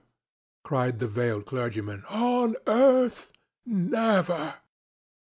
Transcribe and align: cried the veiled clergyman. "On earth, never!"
cried 0.63 0.97
the 0.97 1.05
veiled 1.05 1.45
clergyman. 1.45 2.03
"On 2.05 2.55
earth, 2.65 3.31
never!" 3.67 4.55